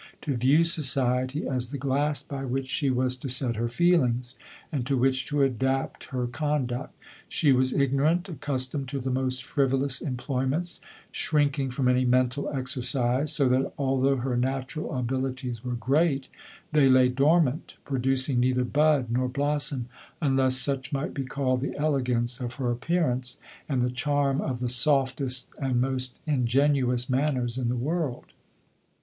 to 0.19 0.35
view 0.35 0.65
society 0.65 1.45
as 1.47 1.69
the 1.69 1.77
glass 1.77 2.23
by 2.23 2.43
which 2.43 2.65
she 2.65 2.89
was 2.89 3.15
to 3.15 3.29
set 3.29 3.55
her 3.55 3.69
feelings, 3.69 4.33
and 4.71 4.87
to 4.87 4.97
which 4.97 5.27
to 5.27 5.43
adapt 5.43 6.05
her 6.05 6.25
conduct. 6.25 6.95
She 7.29 7.51
was 7.53 7.71
ignorant, 7.71 8.27
ac 8.27 8.39
customed 8.41 8.87
to 8.87 8.99
the 8.99 9.11
most 9.11 9.43
frivolous 9.45 10.01
employments, 10.01 10.81
shrinking 11.11 11.69
from 11.69 11.87
any 11.87 12.03
mental 12.03 12.49
exercise, 12.49 13.31
so 13.31 13.47
that 13.49 13.71
although 13.77 14.15
her 14.15 14.35
natural 14.35 14.91
abilities 14.97 15.63
were 15.63 15.75
great, 15.75 16.29
they 16.71 16.87
lay 16.87 17.07
dormant, 17.07 17.77
producing 17.85 18.39
neither 18.39 18.63
bud 18.63 19.05
nor 19.11 19.27
blos 19.27 19.65
som, 19.65 19.85
unless 20.19 20.55
such 20.57 20.91
might 20.91 21.13
be 21.13 21.25
called 21.25 21.61
the 21.61 21.77
elegance 21.77 22.39
of 22.39 22.55
her 22.55 22.71
appearance, 22.71 23.37
and 23.69 23.83
the 23.83 23.91
charm 23.91 24.41
of 24.41 24.61
the 24.61 24.67
softest 24.67 25.49
and 25.59 25.79
most 25.79 26.19
ingenuous 26.25 27.07
manners 27.07 27.59
in 27.59 27.69
the 27.69 27.75
world. 27.75 28.25